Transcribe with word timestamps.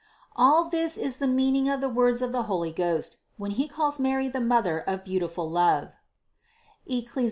525. 0.35 0.43
All 0.43 0.69
this 0.71 0.97
is 0.97 1.17
the 1.17 1.27
meaning 1.27 1.69
of 1.69 1.79
the 1.79 1.87
words 1.87 2.23
of 2.23 2.31
the 2.31 2.41
Holy 2.49 2.71
Ghost 2.71 3.17
when 3.37 3.51
He 3.51 3.67
calls 3.67 3.99
Mary 3.99 4.27
the 4.27 4.41
mother 4.41 4.79
of 4.79 5.03
beautiful 5.05 5.47
love 5.47 5.93
(Eccli. 6.89 7.19